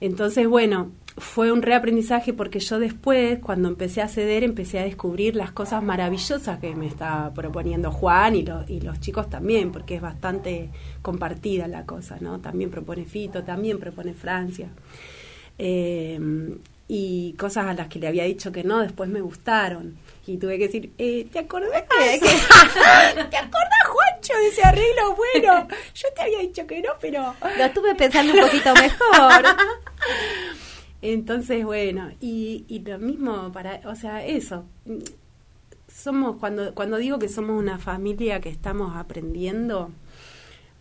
[0.00, 5.36] Entonces, bueno, fue un reaprendizaje porque yo después, cuando empecé a ceder, empecé a descubrir
[5.36, 10.70] las cosas maravillosas que me estaba proponiendo Juan y los chicos también, porque es bastante
[11.02, 12.40] compartida la cosa, ¿no?
[12.40, 14.68] También propone Fito, también propone Francia.
[15.58, 16.18] Eh,
[16.92, 19.94] y cosas a las que le había dicho que no, después me gustaron.
[20.30, 21.70] Y tuve que decir, eh, ¿te acordás?
[21.88, 25.16] ¿Te acordás, Juancho, de ese arreglo?
[25.16, 27.34] Bueno, yo te había dicho que no, pero...
[27.58, 29.44] Lo estuve pensando un poquito mejor.
[31.02, 34.66] Entonces, bueno, y, y lo mismo para, o sea, eso.
[35.88, 39.90] Somos, cuando, cuando digo que somos una familia que estamos aprendiendo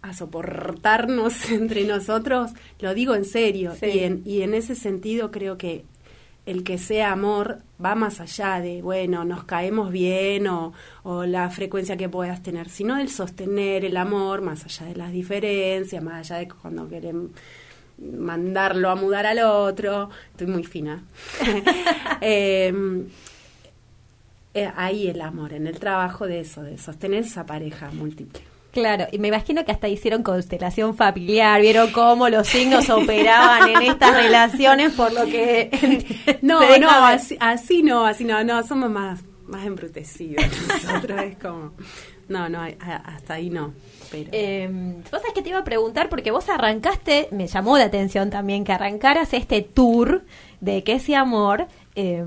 [0.03, 3.73] a soportarnos entre nosotros, lo digo en serio.
[3.79, 3.87] Sí.
[3.87, 5.85] Y, en, y en ese sentido creo que
[6.45, 10.73] el que sea amor va más allá de, bueno, nos caemos bien o,
[11.03, 15.11] o, la frecuencia que puedas tener, sino el sostener el amor más allá de las
[15.11, 17.31] diferencias, más allá de cuando queremos
[18.01, 20.09] mandarlo a mudar al otro.
[20.31, 21.03] Estoy muy fina.
[22.21, 23.07] Em,
[24.53, 28.41] eh, ahí el amor, en el trabajo de eso, de sostener esa pareja múltiple.
[28.71, 33.81] Claro, y me imagino que hasta hicieron constelación familiar, vieron cómo los signos operaban en
[33.81, 36.39] estas relaciones, por lo que...
[36.41, 41.73] no, no, así, así, no, así no, no, somos más, más embrutecidos nosotros, es como...
[42.27, 43.73] No, no, hasta ahí no.
[44.11, 44.29] Pero...
[44.33, 44.69] Eh,
[45.11, 48.63] vos sabés que te iba a preguntar, porque vos arrancaste, me llamó la atención también
[48.63, 50.23] que arrancaras este tour
[50.61, 52.23] de que ese amor eh,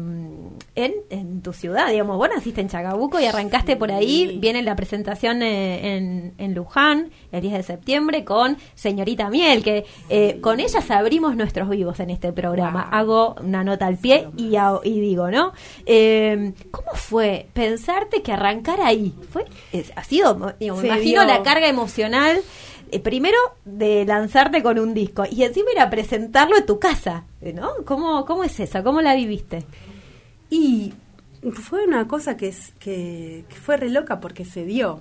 [0.75, 4.75] en, en, tu ciudad, digamos, vos naciste en Chacabuco y arrancaste por ahí, viene la
[4.77, 10.61] presentación eh, en, en, Luján el 10 de septiembre con Señorita Miel, que eh, con
[10.61, 12.83] ellas abrimos nuestros vivos en este programa.
[12.83, 15.53] Hago una nota al pie y, y digo, ¿no?
[15.87, 19.15] Eh, ¿Cómo fue pensarte que arrancar ahí?
[19.31, 19.45] Fue,
[19.95, 22.41] ha sido, digo, me imagino la carga emocional
[23.01, 27.25] primero de lanzarte con un disco y encima ir a presentarlo en tu casa,
[27.55, 27.71] ¿no?
[27.85, 28.83] ¿Cómo, cómo es eso?
[28.83, 29.65] ¿Cómo la viviste?
[30.51, 30.93] Y
[31.55, 35.01] fue una cosa que fue re loca porque se dio,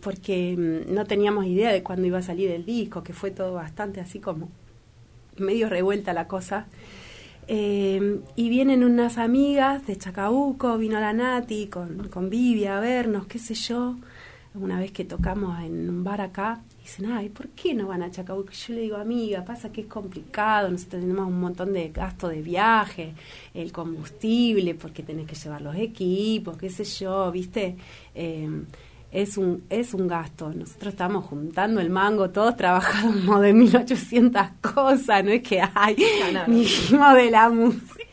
[0.00, 3.54] porque mm, no teníamos idea de cuándo iba a salir el disco, que fue todo
[3.54, 4.48] bastante así como
[5.36, 6.66] medio revuelta la cosa.
[7.50, 13.26] Eh, y vienen unas amigas de Chacabuco, vino la Nati con, con Vivi a vernos,
[13.26, 13.96] qué sé yo,
[14.54, 18.10] una vez que tocamos en un bar acá, dicen, ay, ¿por qué no van a
[18.10, 18.50] Chacabuco?
[18.50, 22.42] Yo le digo, amiga, pasa que es complicado, nosotros tenemos un montón de gasto de
[22.42, 23.14] viaje,
[23.54, 27.76] el combustible, porque tenés que llevar los equipos, qué sé yo, ¿viste?
[28.14, 28.48] Eh,
[29.10, 30.52] es un, es un gasto.
[30.52, 35.96] Nosotros estamos juntando el mango, todos trabajamos de 1800 cosas, no es que hay
[36.92, 38.06] no, de la música.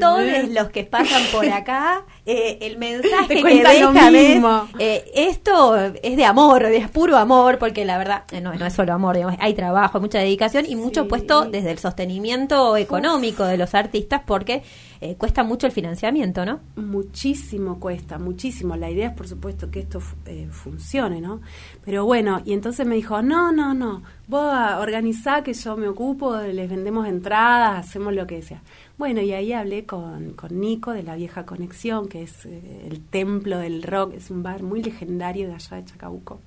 [0.00, 4.42] Todos los que pasan por acá, eh, el mensaje que deja es,
[4.78, 8.72] eh, esto es de amor, es puro amor, porque la verdad eh, no, no es
[8.72, 13.44] solo amor, digamos, hay trabajo, hay mucha dedicación y mucho puesto desde el sostenimiento económico
[13.44, 14.62] de los artistas, porque
[15.04, 16.60] eh, cuesta mucho el financiamiento, ¿no?
[16.76, 18.76] Muchísimo cuesta, muchísimo.
[18.76, 21.40] La idea es, por supuesto, que esto eh, funcione, ¿no?
[21.84, 26.36] Pero bueno, y entonces me dijo, no, no, no, vos organizá que yo me ocupo,
[26.36, 28.62] les vendemos entradas, hacemos lo que sea.
[28.96, 33.00] Bueno, y ahí hablé con, con Nico de la Vieja Conexión, que es eh, el
[33.00, 36.42] templo del rock, es un bar muy legendario de allá de Chacabuco.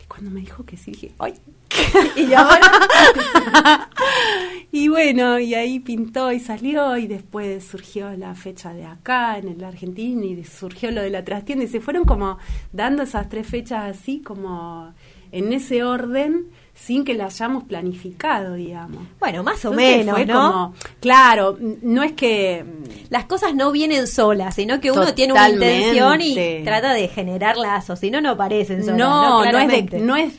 [0.00, 1.34] Y cuando me dijo que sí, dije, ¡ay!
[2.16, 3.90] y ahora
[4.70, 9.48] y bueno y ahí pintó y salió y después surgió la fecha de acá en
[9.48, 12.38] el Argentina y surgió lo de la trastienda y se fueron como
[12.72, 14.94] dando esas tres fechas así como
[15.32, 16.46] en ese orden
[16.76, 19.02] sin que la hayamos planificado, digamos.
[19.18, 20.74] Bueno, más o menos, ¿no?
[21.00, 22.64] claro, no es que
[23.08, 27.56] las cosas no vienen solas, sino que uno tiene una intención y trata de generar
[27.56, 28.98] lazos, si no no aparecen solas.
[28.98, 30.34] No, no, es no es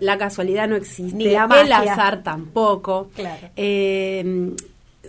[0.00, 3.10] la casualidad no existe, ni la el azar tampoco.
[3.14, 3.48] Claro.
[3.56, 4.54] Eh,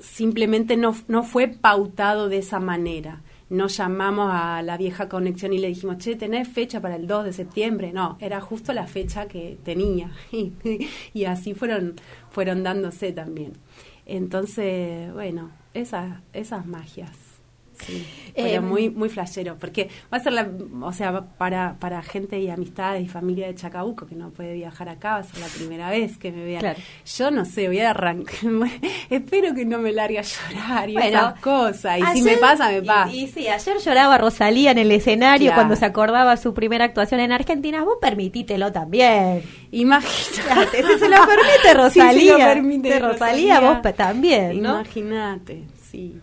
[0.02, 3.22] simplemente no no fue pautado de esa manera
[3.54, 7.26] no llamamos a la vieja conexión y le dijimos, che, ¿tenés fecha para el 2
[7.26, 7.94] de septiembre?
[7.94, 10.12] No, era justo la fecha que tenía.
[11.14, 11.96] y así fueron,
[12.32, 13.54] fueron dándose también.
[14.08, 17.33] Entonces, bueno, esas, esas magias.
[17.80, 18.06] Sí,
[18.36, 20.48] eh, muy muy flashero, porque va a ser la,
[20.82, 24.90] o sea, para, para gente y amistades y familia de Chacabuco que no puede viajar
[24.90, 26.76] acá, va a ser la primera vez que me vean.
[27.06, 28.36] Yo no sé, voy a arrancar,
[29.10, 32.82] espero que no me largue a llorar y esas cosas, y si me pasa, me
[32.82, 33.14] pasa.
[33.14, 37.32] Y, sí, ayer lloraba Rosalía en el escenario cuando se acordaba su primera actuación en
[37.32, 39.44] Argentina, vos permitítelo también.
[39.72, 44.76] Imagínate, si se lo permite Rosalía, lo permite Rosalía, vos también, ¿no?
[44.76, 46.20] Imagínate, sí.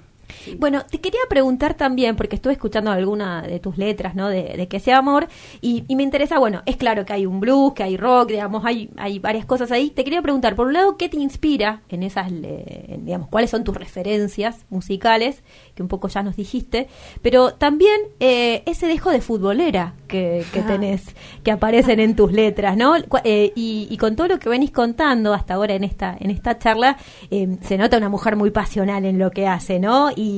[0.58, 4.28] Bueno, te quería preguntar también, porque estuve escuchando alguna de tus letras, ¿no?
[4.28, 5.28] De, que sea amor,
[5.60, 8.90] y, me interesa, bueno, es claro que hay un blues, que hay rock, digamos, hay,
[8.96, 9.90] hay varias cosas ahí.
[9.90, 13.76] Te quería preguntar, por un lado, ¿qué te inspira en esas, digamos, cuáles son tus
[13.76, 15.42] referencias musicales,
[15.74, 16.88] que un poco ya nos dijiste,
[17.22, 22.76] pero también eh, ese dejo de futbolera que, que tenés, que aparecen en tus letras,
[22.76, 22.94] ¿no?
[23.24, 26.96] Eh, y, con todo lo que venís contando hasta ahora en esta, en esta charla,
[27.30, 30.10] eh, se nota una mujer muy pasional en lo que hace, ¿no?
[30.14, 30.29] Y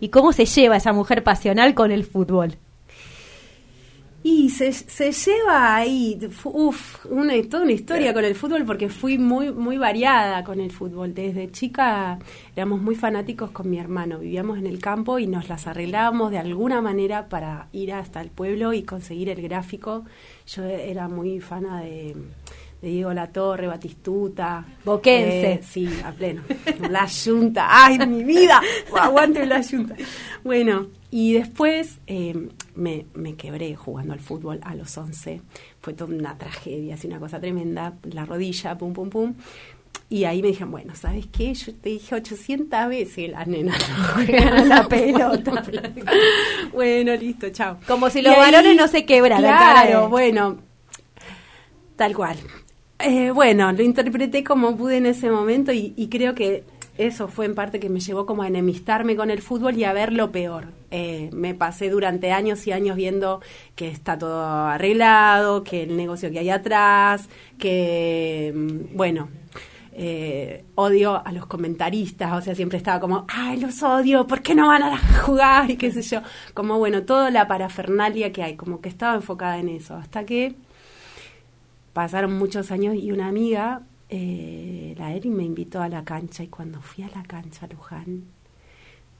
[0.00, 2.56] y, cómo se lleva esa mujer pasional con el fútbol.
[4.22, 9.18] Y se, se lleva ahí, uff, una, toda una historia con el fútbol porque fui
[9.18, 11.14] muy, muy variada con el fútbol.
[11.14, 12.18] Desde chica
[12.56, 16.38] éramos muy fanáticos con mi hermano, vivíamos en el campo y nos las arreglábamos de
[16.38, 20.04] alguna manera para ir hasta el pueblo y conseguir el gráfico.
[20.48, 22.16] Yo era muy fana de,
[22.82, 24.64] de Diego La Torre, Batistuta.
[24.84, 25.52] Boquense.
[25.52, 26.42] Eh, sí, a pleno.
[26.90, 27.66] La Yunta.
[27.68, 28.60] ¡Ay, mi vida!
[28.98, 29.96] Aguante la Yunta.
[30.44, 35.40] Bueno, y después eh, me, me, quebré jugando al fútbol a los 11.
[35.80, 37.94] Fue toda una tragedia, así una cosa tremenda.
[38.04, 39.34] La rodilla, pum, pum, pum.
[40.08, 41.52] Y ahí me dijeron, bueno, ¿sabes qué?
[41.52, 45.64] Yo te dije 800 veces la nena no juega la pelota.
[46.72, 47.78] bueno, listo, chao.
[47.88, 49.42] Como si los varones no se quebraran.
[49.42, 50.58] Claro, bueno,
[51.96, 52.36] tal cual.
[52.98, 56.64] Eh, bueno, lo interpreté como pude en ese momento y, y, creo que
[56.98, 59.92] eso fue en parte que me llevó como a enemistarme con el fútbol y a
[59.92, 60.68] ver lo peor.
[60.90, 63.40] Eh, me pasé durante años y años viendo
[63.74, 67.28] que está todo arreglado, que el negocio que hay atrás,
[67.58, 69.28] que, mm, bueno,
[69.92, 74.54] eh, odio a los comentaristas, o sea, siempre estaba como, ay, los odio, ¿por qué
[74.54, 75.70] no van a jugar?
[75.70, 76.22] Y qué sé yo,
[76.54, 80.54] como bueno, toda la parafernalia que hay, como que estaba enfocada en eso, hasta que
[81.96, 83.80] pasaron muchos años y una amiga,
[84.10, 88.24] eh, la Eri, me invitó a la cancha y cuando fui a la cancha Luján,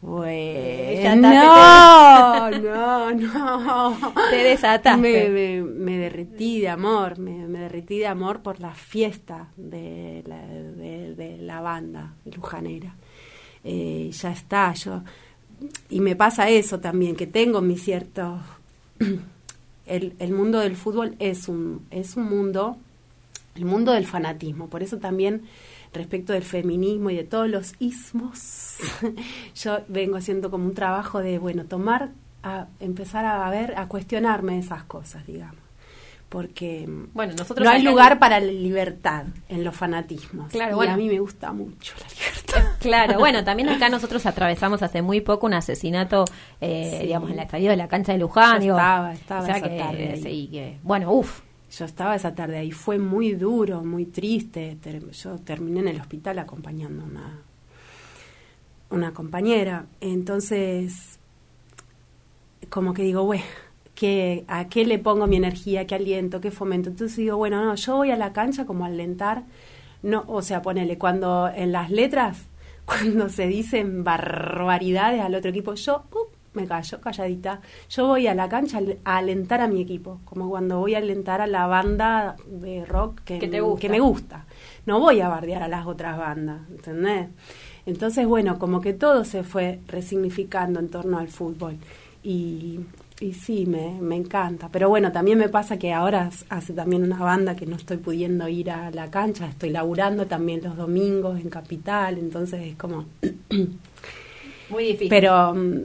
[0.03, 4.13] bueno, no, no, no.
[4.29, 5.01] Te desataste.
[5.01, 10.23] Me, me, me derretí de amor, me, me, derretí de amor por la fiesta de
[10.27, 12.95] la, de, de la banda lujanera.
[13.65, 15.03] Eh, ya está, yo.
[15.89, 18.39] Y me pasa eso también, que tengo mi cierto.
[19.87, 22.77] El, el mundo del fútbol es un, es un mundo,
[23.55, 24.69] el mundo del fanatismo.
[24.69, 25.43] Por eso también
[25.97, 28.77] respecto del feminismo y de todos los ismos,
[29.55, 32.11] yo vengo haciendo como un trabajo de, bueno, tomar,
[32.43, 35.66] a empezar a ver, a cuestionarme esas cosas, digamos.
[36.29, 40.51] Porque bueno, nosotros no hay lugar para la libertad en los fanatismos.
[40.51, 40.95] Claro, y bueno.
[40.95, 42.77] a mí me gusta mucho la libertad.
[42.81, 46.25] Claro, bueno, también acá nosotros atravesamos hace muy poco un asesinato,
[46.61, 47.07] eh, Sí.
[47.07, 48.55] digamos, en la estadio de la cancha de Luján.
[48.57, 50.23] Yo digo, estaba, estaba o sea esa que, tarde ahí.
[50.23, 51.41] sí, que, bueno, uff,
[51.77, 54.79] Yo estaba esa tarde ahí, fue muy duro, muy triste.
[55.13, 57.41] Yo terminé en el hospital acompañando a una,
[58.91, 59.87] una compañera.
[60.01, 61.19] Entonces,
[62.71, 63.45] como que digo, bueno,
[63.97, 65.89] ¿qué, ¿a qué le pongo mi energía?
[65.89, 66.41] ¿Qué aliento?
[66.41, 66.91] ¿Qué fomento?
[66.91, 69.43] Entonces digo, bueno, no, yo voy a la cancha como a alentar.
[70.03, 72.47] No, o sea, ponele, cuando en las letras,
[72.85, 77.61] cuando se dicen barbaridades al otro equipo, yo uh, me callo, calladita.
[77.89, 81.41] Yo voy a la cancha a alentar a mi equipo, como cuando voy a alentar
[81.41, 83.81] a la banda de rock que, Que te gusta.
[83.81, 84.45] que me gusta.
[84.85, 87.29] No voy a bardear a las otras bandas, ¿entendés?
[87.87, 91.79] Entonces, bueno, como que todo se fue resignificando en torno al fútbol.
[92.23, 92.81] Y,
[93.21, 94.69] y sí, me, me encanta.
[94.71, 98.47] Pero bueno, también me pasa que ahora hace también una banda que no estoy pudiendo
[98.49, 103.07] ir a la cancha, estoy laburando también los domingos en Capital, entonces es como...
[104.71, 105.09] muy difícil.
[105.09, 105.81] Pero mm,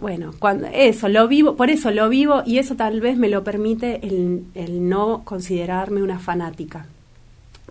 [0.00, 3.44] bueno, cuando eso lo vivo, por eso lo vivo y eso tal vez me lo
[3.44, 6.86] permite el, el no considerarme una fanática.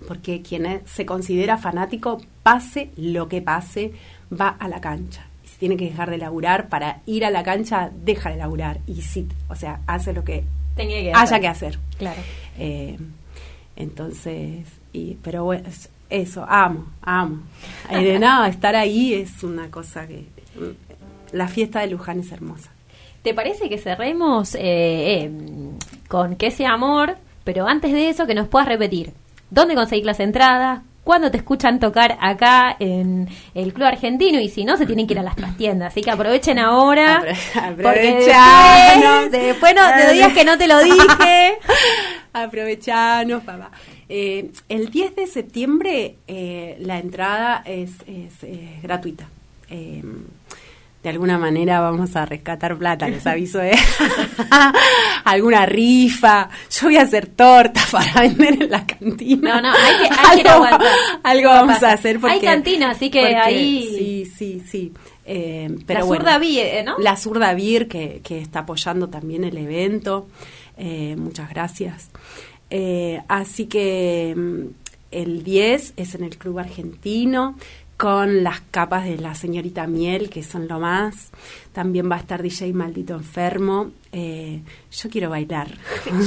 [0.07, 3.91] Porque quien es- se considera fanático, pase lo que pase,
[4.31, 5.27] va a la cancha.
[5.61, 8.79] Y tiene que dejar de laburar para ir a la cancha, deja de laburar.
[8.87, 10.43] Y sí, o sea, hace lo que
[10.75, 11.41] Tenía que haya hacer.
[11.41, 11.79] que hacer.
[11.99, 12.19] Claro.
[12.57, 12.97] Eh,
[13.75, 17.41] entonces, y, pero bueno, es- eso, amo, amo.
[17.89, 20.25] Eh, de nada, estar ahí es una cosa que...
[21.31, 22.69] La fiesta de Luján es hermosa.
[23.21, 24.59] ¿Te parece que cerremos eh,
[25.23, 25.31] eh,
[26.09, 27.15] con que sea amor?
[27.43, 29.13] Pero antes de eso, que nos puedas repetir.
[29.49, 30.81] ¿Dónde conseguís las entradas?
[31.11, 34.39] ¿Cuándo te escuchan tocar acá en el Club Argentino?
[34.39, 35.91] Y si no, se tienen que ir a las trastiendas.
[35.91, 37.21] Así que aprovechen ahora.
[37.21, 39.29] Apro- aprovechanos.
[39.29, 41.57] después, no te digas que no te lo dije.
[42.31, 43.71] Aprovechanos, papá.
[44.07, 49.27] Eh, el 10 de septiembre eh, la entrada es, es, gratuita.
[49.69, 50.01] Eh,
[51.03, 53.71] de alguna manera vamos a rescatar plata, les aviso, ¿eh?
[55.25, 56.49] Alguna rifa.
[56.69, 59.55] Yo voy a hacer tortas para vender en la cantina.
[59.55, 60.87] No, no, hay que- hay que algo, aguantar.
[61.23, 62.35] algo vamos a hacer porque...
[62.35, 64.93] Hay cantina, así que porque- ahí- Sí, sí, sí.
[65.25, 66.23] Eh, pero la bueno.
[66.23, 66.97] zurda eh, ¿no?
[66.97, 70.27] La Zurda Vir, que, que está apoyando también el evento.
[70.77, 72.09] Eh, muchas gracias.
[72.69, 74.61] Eh, así que mm,
[75.11, 77.55] el 10 es en el Club Argentino
[78.01, 81.29] con las capas de la señorita Miel, que son lo más.
[81.71, 83.91] También va a estar DJ Maldito Enfermo.
[84.11, 85.67] Eh, yo quiero bailar.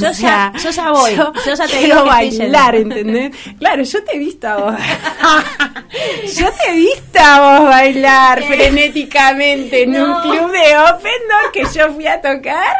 [0.00, 1.16] Yo ya- yo ya voy.
[1.16, 2.76] Yo ya te quiero digo bailar.
[2.76, 3.32] ¿entendés?
[3.58, 4.74] Claro, yo te he visto a vos.
[6.36, 11.64] yo te he visto a vos bailar frenéticamente en un club de open door que
[11.76, 12.76] yo fui a tocar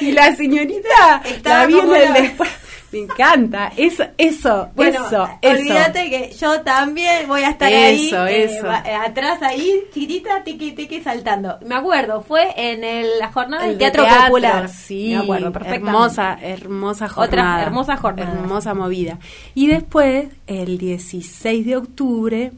[0.00, 2.50] y la señorita Estaba la vi en como el la- después.
[2.90, 3.70] Me encanta.
[3.76, 8.66] Eso, eso, Bueno, eso, olvídate que yo también voy a estar Eso, ahí, eh, eso.
[8.66, 11.58] va- eh, atrás ahí, chiquitita, tiqui, tiqui, saltando.
[11.66, 14.68] Me acuerdo, fue en el- la jornada del El de Teatro, Popular.
[14.70, 15.86] Sí, Me acuerdo perfectamente.
[15.90, 17.62] hermosa, hermosa Otra jornada.
[17.62, 18.32] hermosa jornada.
[18.32, 19.18] Hermosa movida.
[19.54, 22.52] Y después, el 16 de octubre,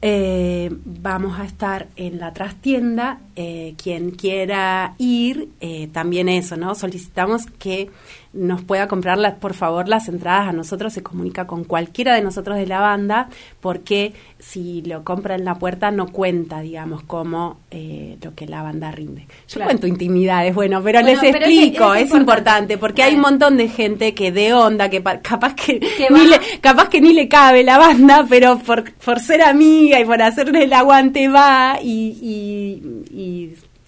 [0.00, 3.18] eh, vamos a estar en la trastienda.
[3.40, 6.74] Eh, quien quiera ir, eh, también eso, ¿no?
[6.74, 7.88] Solicitamos que
[8.32, 10.48] nos pueda comprar, por favor, las entradas.
[10.48, 13.28] A nosotros se comunica con cualquiera de nosotros de la banda,
[13.60, 18.62] porque si lo compra en la puerta no cuenta, digamos, como eh, lo que la
[18.62, 19.22] banda rinde.
[19.48, 19.68] Yo Claro.
[19.70, 22.20] cuento intimidades, bueno, pero Bueno, les pero explico, es es, importante.
[22.74, 25.80] importante, porque hay un montón de gente que de onda, que pa- capaz que,
[26.10, 30.04] ni le, capaz que ni le cabe la banda, pero por, por ser amiga y
[30.04, 31.88] por hacerle el aguante va y,
[32.20, 32.82] y,
[33.16, 33.27] y-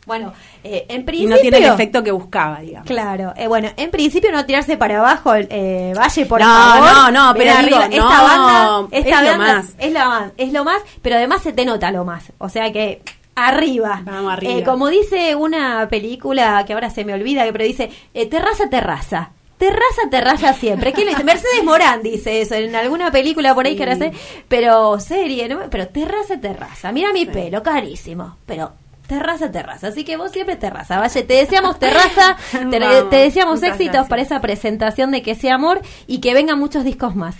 [0.07, 0.33] Bueno,
[0.65, 1.37] eh, en y principio...
[1.37, 2.87] no tiene el efecto que buscaba, digamos.
[2.89, 6.91] Claro, eh, bueno, en principio no tirarse para abajo, eh, Valle, por No, favor.
[6.93, 7.85] no, no, pero digo, arriba.
[7.85, 9.75] esta no, banda, esta es lo más.
[9.79, 12.73] es lo más, es lo más, pero además se te nota lo más, o sea
[12.73, 13.03] que
[13.37, 14.01] arriba.
[14.05, 14.53] Vamos arriba.
[14.55, 19.31] Eh, como dice una película que ahora se me olvida, pero dice eh, terraza, terraza.
[19.59, 20.93] Terraza, terraza siempre.
[20.95, 21.25] ¿Quién lo dice?
[21.25, 24.13] Mercedes Morán dice eso en alguna película por ahí que ahora sé,
[24.49, 25.61] pero serie, ¿no?
[25.71, 26.91] Pero terraza, terraza.
[26.93, 28.73] Mira mi pelo, carísimo, pero
[29.11, 29.89] terraza, terraza.
[29.89, 30.99] Así que vos siempre terraza.
[30.99, 32.37] Valle, te deseamos terraza,
[32.71, 34.09] te, Vamos, te deseamos éxitos gracias.
[34.09, 37.35] para esa presentación de Que sea amor y que vengan muchos discos más.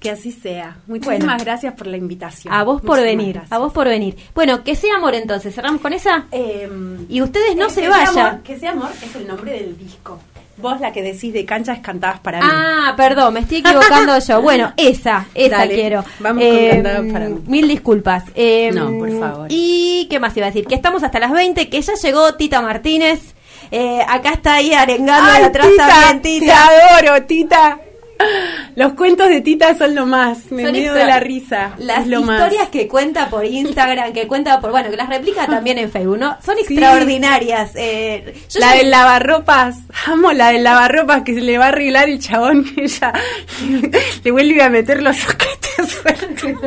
[0.00, 0.76] Que así sea.
[0.86, 1.44] Muchísimas Bueno.
[1.44, 2.54] gracias por la invitación.
[2.54, 3.52] A vos por Muchísimas venir, gracias.
[3.52, 4.16] a vos por venir.
[4.34, 6.26] Bueno, Que sea amor entonces, cerramos con esa.
[6.30, 8.42] Em, Y ustedes no eh, se vayan.
[8.42, 10.20] que sea amor es el nombre del disco.
[10.60, 12.46] Vos la que decís de canchas cantadas para mí.
[12.50, 14.42] Ah, perdón, me estoy equivocando yo.
[14.42, 16.04] Bueno, esa, esa Dale, quiero.
[16.18, 17.36] vamos con Cantadas para mí.
[17.46, 18.24] Mil disculpas.
[18.34, 19.46] Eh, No, por favor.
[19.50, 20.66] ¿Y qué más iba a decir?
[20.66, 23.20] Que estamos hasta las 20, que ya llegó Tita Martínez.
[23.70, 27.78] Eh, acá está ahí arengando Ay, de atrás Tita, también, Te adoro, Tita.
[28.74, 30.50] Los cuentos de Tita son lo más.
[30.50, 31.72] Me extra- de la risa.
[31.78, 32.68] Las lo historias más.
[32.70, 36.36] que cuenta por Instagram, que cuenta por, bueno, que las replica también en Facebook, ¿no?
[36.44, 36.62] Son Sí.
[36.62, 37.72] extraordinarias.
[37.76, 42.18] Eh, La del lavarropas, amo la del lavarropas que se le va a arreglar el
[42.20, 43.12] chabón que ella
[44.24, 45.58] le vuelve a meter los soquetes.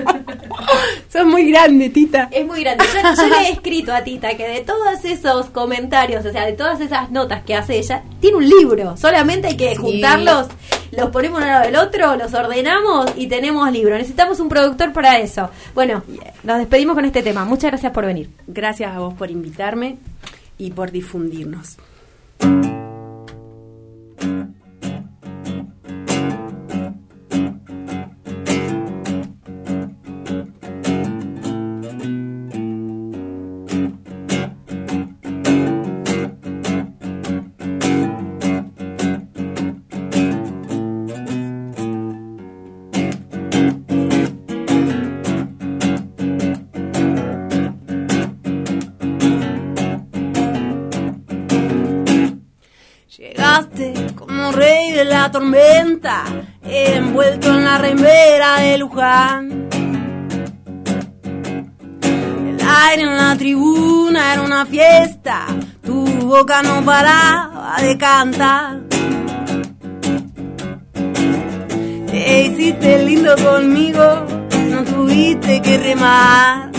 [1.11, 2.29] Son muy grandes, Tita.
[2.31, 2.85] Es muy grande.
[2.93, 6.53] Yo, yo le he escrito a Tita que de todos esos comentarios, o sea, de
[6.53, 8.95] todas esas notas que hace ella, tiene un libro.
[8.97, 9.75] Solamente hay que Sí.
[9.75, 10.47] juntarlos,
[10.91, 13.97] los ponemos uno del otro, los ordenamos y tenemos libro.
[13.97, 15.49] Necesitamos un productor para eso.
[15.73, 16.03] Bueno,
[16.43, 17.45] nos despedimos con este tema.
[17.45, 18.29] Muchas gracias por venir.
[18.47, 19.97] Gracias a vos por invitarme
[20.57, 21.77] y por difundirnos.
[55.21, 56.23] La tormenta,
[56.63, 59.67] envuelto en la remera de Luján.
[62.01, 65.45] El aire en la tribuna era una fiesta,
[65.85, 68.79] tu boca no paraba de cantar.
[72.07, 74.25] Te hiciste lindo conmigo,
[74.71, 76.70] no tuviste que remar.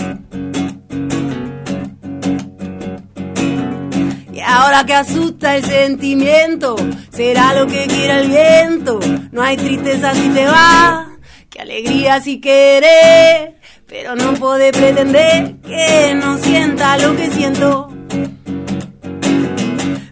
[4.53, 6.75] Ahora que asusta el sentimiento,
[7.11, 8.99] será lo que quiera el viento.
[9.31, 11.17] No hay tristeza si te va,
[11.49, 13.53] que alegría si querés.
[13.87, 17.89] Pero no podés pretender que no sienta lo que siento.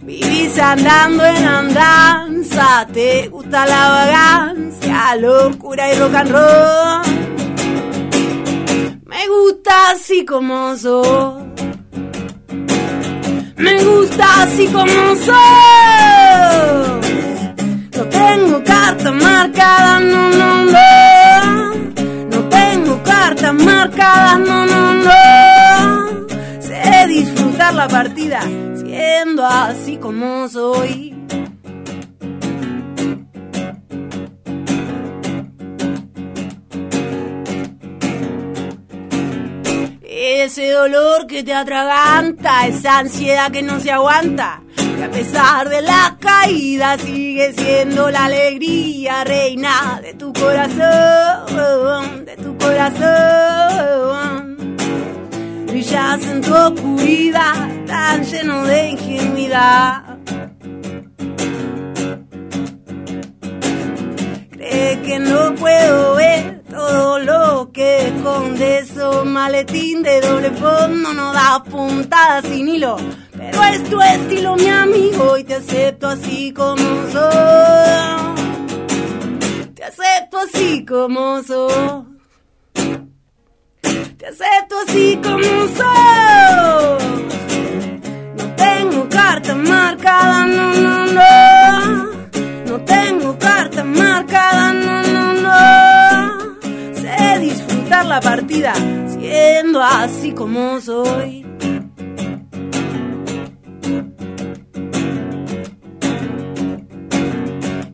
[0.02, 7.02] Vivís andando en andanza, te gusta la vagancia, locura y rock and roll.
[9.06, 11.38] Me gusta así como sos.
[13.62, 15.36] Me gusta así como soy.
[17.96, 21.76] No tengo carta marcada, no, no, no.
[22.32, 26.28] No tengo cartas marcadas, no, no, no.
[26.60, 28.42] Sé disfrutar la partida
[28.76, 31.11] siendo así como soy.
[40.44, 45.84] Ese dolor que te atraganta, esa ansiedad que no se aguanta, que a pesar de
[45.84, 53.78] la caída sigue siendo la alegría reina de tu corazón, de tu corazón.
[55.68, 60.18] Brillas en tu oscuridad, tan lleno de ingenuidad.
[64.58, 71.34] Sé que no puedo ver todo lo que esconde eso maletín de doble fondo, no
[71.34, 72.96] da puntadas sin hilo.
[73.38, 78.32] Pero es tu estilo, mi amigo, y te acepto así como soy.
[79.76, 82.06] Te acepto así como soy.
[84.18, 86.98] Te acepto así como soy.
[88.38, 92.12] No tengo carta marcada, no, no, no.
[92.66, 95.81] No tengo carta marcada, no, no, no.
[97.92, 98.74] La partida
[99.08, 101.46] siendo así como soy.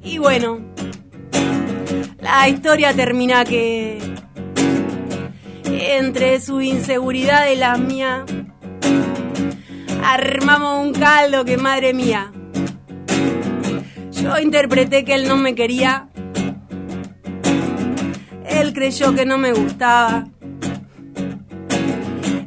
[0.02, 0.60] Y bueno,
[2.20, 4.00] la historia termina que
[5.66, 8.26] entre su inseguridad y la mía
[10.04, 12.32] armamos un caldo que madre mía.
[14.12, 16.10] Yo interpreté que él no me quería.
[18.60, 20.28] Él creyó que no me gustaba.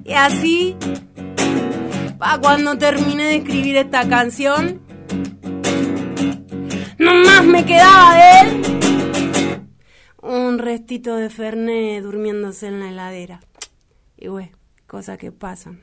[0.05, 0.77] Y así,
[2.19, 4.81] pa' cuando terminé de escribir esta canción,
[6.99, 8.71] nomás me quedaba de él
[10.23, 13.41] un restito de Fernet durmiéndose en la heladera.
[14.17, 14.51] Y güey,
[14.87, 15.81] cosas que pasan.